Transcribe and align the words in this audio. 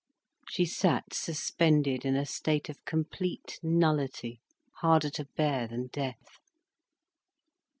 She 0.49 0.65
sat 0.65 1.13
suspended 1.13 2.05
in 2.05 2.15
a 2.15 2.25
state 2.25 2.69
of 2.69 2.83
complete 2.85 3.59
nullity, 3.61 4.39
harder 4.77 5.11
to 5.11 5.25
bear 5.35 5.67
than 5.67 5.89
death. 5.93 6.39